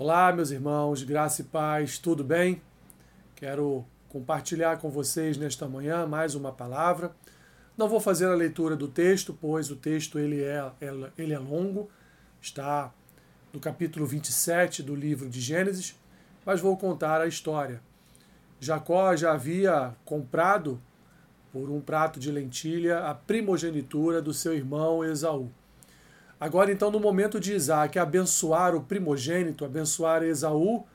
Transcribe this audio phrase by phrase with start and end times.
[0.00, 2.62] Olá, meus irmãos, graça e paz, tudo bem?
[3.34, 7.10] Quero compartilhar com vocês nesta manhã mais uma palavra.
[7.76, 10.70] Não vou fazer a leitura do texto, pois o texto ele é,
[11.18, 11.90] ele é longo,
[12.40, 12.94] está
[13.52, 15.98] no capítulo 27 do livro de Gênesis,
[16.46, 17.80] mas vou contar a história.
[18.60, 20.80] Jacó já havia comprado
[21.52, 25.50] por um prato de lentilha a primogenitura do seu irmão Esaú.
[26.40, 30.86] Agora, então, no momento de Isaac abençoar o primogênito, abençoar Esaú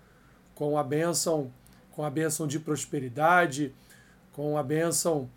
[0.55, 1.51] com a bênção,
[1.91, 3.73] com a bênção de prosperidade,
[4.31, 5.29] com a bênção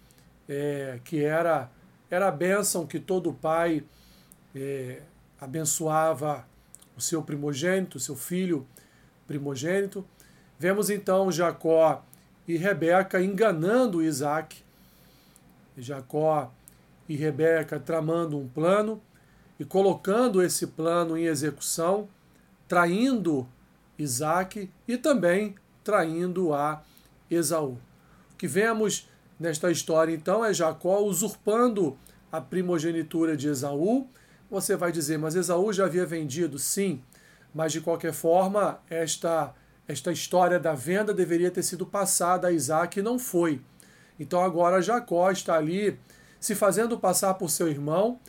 [0.49, 1.69] é, que era,
[2.09, 3.83] era a bênção que todo pai
[4.55, 5.03] é,
[5.41, 6.47] abençoava
[6.97, 8.65] o seu primogênito, o seu filho
[9.27, 10.07] primogênito.
[10.57, 12.05] Vemos então Jacó
[12.47, 14.65] e Rebeca enganando Isaac,
[15.77, 16.53] Jacó
[17.09, 19.03] e Rebeca tramando um plano
[19.59, 22.09] e colocando esse plano em execução,
[22.69, 23.49] traindo
[23.99, 26.83] Isaac e também traindo a
[27.31, 27.79] Esaú.
[28.33, 29.09] O que vemos
[29.39, 31.97] nesta história então é Jacó usurpando
[32.31, 34.07] a primogenitura de Esaú.
[34.51, 36.59] Você vai dizer, mas Esaú já havia vendido?
[36.59, 37.03] Sim,
[37.55, 39.55] mas de qualquer forma, esta,
[39.89, 43.61] esta história da venda deveria ter sido passada a Isaac e não foi.
[44.19, 45.99] Então agora Jacó está ali
[46.39, 48.21] se fazendo passar por seu irmão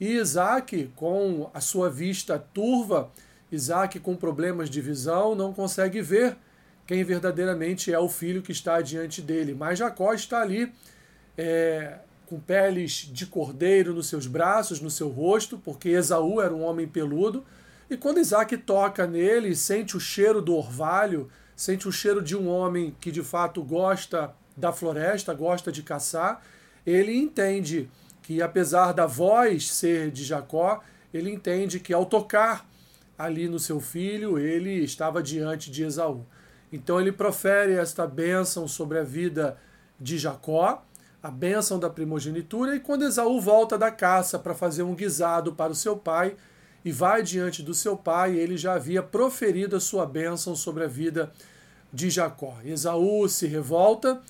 [0.00, 3.10] e Isaac, com a sua vista turva,
[3.50, 6.36] Isaac com problemas de visão, não consegue ver
[6.86, 9.54] quem verdadeiramente é o filho que está diante dele.
[9.54, 10.72] Mas Jacó está ali
[11.36, 16.62] é, com peles de cordeiro nos seus braços, no seu rosto, porque Esaú era um
[16.62, 17.44] homem peludo.
[17.88, 22.48] E quando Isaac toca nele, sente o cheiro do orvalho, sente o cheiro de um
[22.48, 26.42] homem que de fato gosta da floresta, gosta de caçar,
[26.84, 27.88] ele entende
[28.26, 30.80] que apesar da voz ser de Jacó,
[31.14, 32.68] ele entende que ao tocar
[33.16, 36.26] ali no seu filho, ele estava diante de Esaú.
[36.72, 39.56] Então ele profere esta bênção sobre a vida
[40.00, 40.84] de Jacó,
[41.22, 45.70] a bênção da primogenitura, e quando Esaú volta da caça para fazer um guisado para
[45.70, 46.34] o seu pai
[46.84, 50.88] e vai diante do seu pai, ele já havia proferido a sua bênção sobre a
[50.88, 51.32] vida
[51.92, 52.58] de Jacó.
[52.64, 54.20] Esaú se revolta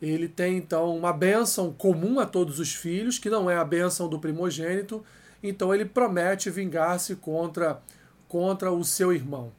[0.00, 4.08] ele tem então uma bênção comum a todos os filhos, que não é a bênção
[4.08, 5.04] do primogênito,
[5.42, 7.80] então ele promete vingar-se contra,
[8.28, 9.52] contra o seu irmão.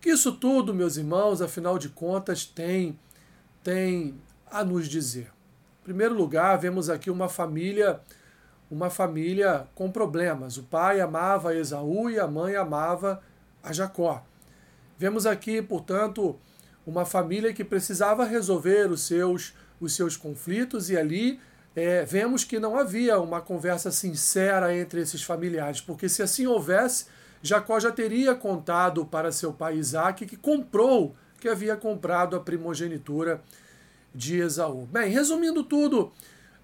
[0.00, 2.98] Que isso tudo, meus irmãos, afinal de contas, tem,
[3.62, 4.14] tem
[4.50, 5.30] a nos dizer.
[5.82, 8.00] Em primeiro lugar, vemos aqui uma família,
[8.70, 10.56] uma família com problemas.
[10.56, 13.22] O pai amava Esaú e a mãe amava
[13.62, 14.24] a Jacó.
[14.96, 16.38] Vemos aqui, portanto,
[16.86, 21.40] uma família que precisava resolver os seus os seus conflitos, e ali
[21.74, 27.06] é, vemos que não havia uma conversa sincera entre esses familiares, porque se assim houvesse,
[27.42, 33.42] Jacó já teria contado para seu pai Isaac que comprou, que havia comprado a primogenitura
[34.14, 34.86] de Esaú.
[34.86, 36.12] Bem, resumindo tudo,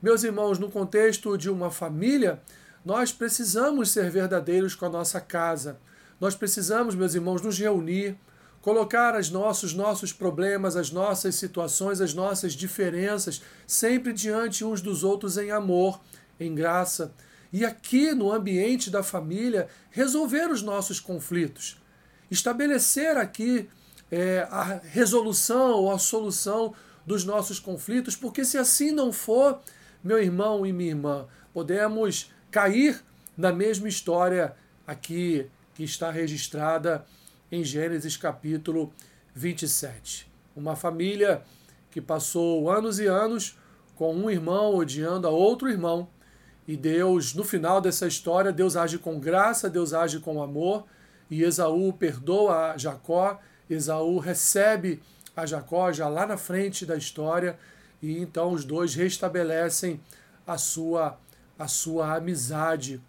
[0.03, 2.41] meus irmãos, no contexto de uma família,
[2.85, 5.79] nós precisamos ser verdadeiros com a nossa casa.
[6.21, 8.17] Nós precisamos, meus irmãos, nos reunir,
[8.65, 15.05] colocar os nossos, nossos problemas, as nossas situações, as nossas diferenças, sempre diante uns dos
[15.05, 16.01] outros em amor,
[16.41, 17.13] em graça.
[17.53, 21.77] E aqui no ambiente da família, resolver os nossos conflitos.
[22.31, 23.69] Estabelecer aqui
[24.11, 26.73] é, a resolução ou a solução
[27.05, 29.61] dos nossos conflitos, porque se assim não for,
[30.03, 33.05] meu irmão e minha irmã, podemos cair
[33.37, 37.05] na mesma história aqui que está registrada
[37.50, 38.93] em Gênesis capítulo
[39.34, 40.31] 27.
[40.56, 41.43] Uma família
[41.91, 43.59] que passou anos e anos
[43.94, 46.09] com um irmão odiando a outro irmão.
[46.66, 50.84] E Deus, no final dessa história, Deus age com graça, Deus age com amor.
[51.31, 53.38] E Esaú perdoa a Jacó,
[53.69, 55.03] Esaú recebe
[55.37, 57.59] a Jacó já lá na frente da história.
[58.03, 60.00] E então os dois restabelecem
[60.47, 61.19] a sua,
[61.59, 63.00] a sua amizade.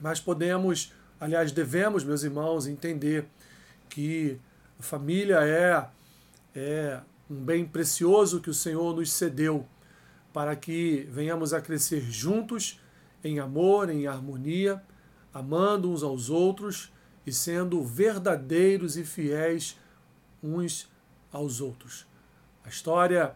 [0.00, 3.26] Mas podemos, aliás, devemos, meus irmãos, entender
[3.88, 4.38] que
[4.78, 5.88] a família é,
[6.54, 9.66] é um bem precioso que o Senhor nos cedeu
[10.32, 12.80] para que venhamos a crescer juntos
[13.24, 14.82] em amor, em harmonia,
[15.34, 16.92] amando uns aos outros
[17.26, 19.76] e sendo verdadeiros e fiéis
[20.42, 20.88] uns
[21.32, 22.06] aos outros.
[22.64, 23.34] A história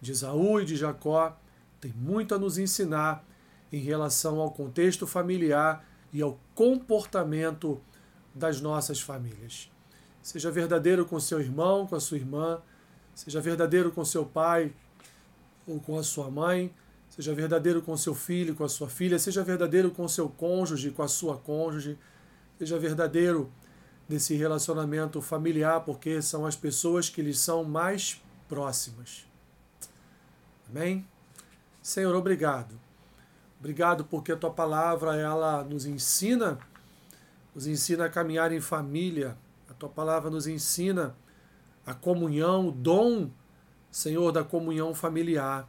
[0.00, 1.36] de Esaú e de Jacó
[1.80, 3.24] tem muito a nos ensinar
[3.72, 7.80] em relação ao contexto familiar e ao comportamento
[8.34, 9.71] das nossas famílias.
[10.22, 12.62] Seja verdadeiro com seu irmão, com a sua irmã.
[13.14, 14.72] Seja verdadeiro com seu pai
[15.66, 16.72] ou com a sua mãe.
[17.10, 19.18] Seja verdadeiro com seu filho, com a sua filha.
[19.18, 21.98] Seja verdadeiro com seu cônjuge, com a sua cônjuge.
[22.58, 23.52] Seja verdadeiro
[24.08, 29.26] desse relacionamento familiar, porque são as pessoas que lhes são mais próximas.
[30.68, 31.06] Amém?
[31.82, 32.78] Senhor, obrigado.
[33.58, 36.58] Obrigado porque a tua palavra ela nos ensina,
[37.54, 39.36] nos ensina a caminhar em família.
[39.82, 41.12] Tua palavra nos ensina
[41.84, 43.28] a comunhão, o dom,
[43.90, 45.68] Senhor, da comunhão familiar.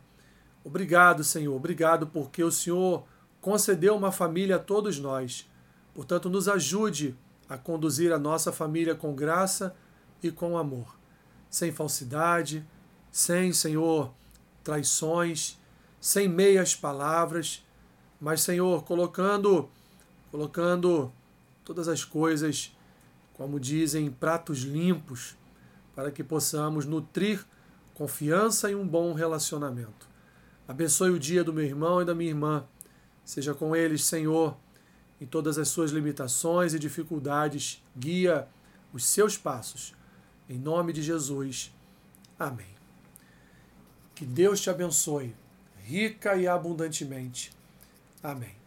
[0.63, 1.56] Obrigado, Senhor.
[1.56, 3.07] Obrigado porque o Senhor
[3.42, 5.50] concedeu uma família a todos nós.
[5.95, 7.18] Portanto, nos ajude
[7.50, 9.75] a conduzir a nossa família com graça
[10.21, 10.95] e com amor,
[11.50, 12.63] sem falsidade,
[13.12, 14.13] sem, Senhor,
[14.63, 15.57] traições,
[16.00, 17.66] sem meias palavras,
[18.21, 19.68] mas, Senhor, colocando
[20.30, 21.12] colocando
[21.66, 22.75] todas as coisas,
[23.33, 25.35] como dizem, em pratos limpos,
[25.95, 27.45] para que possamos nutrir
[27.94, 30.07] confiança e um bom relacionamento.
[30.68, 32.65] Abençoe o dia do meu irmão e da minha irmã.
[33.24, 34.57] Seja com eles, Senhor,
[35.19, 37.83] em todas as suas limitações e dificuldades.
[37.95, 38.47] Guia
[38.91, 39.94] os seus passos.
[40.50, 41.74] Em nome de Jesus.
[42.38, 42.74] Amém.
[44.15, 45.35] Que Deus te abençoe,
[45.83, 47.51] rica e abundantemente.
[48.21, 48.62] Amém.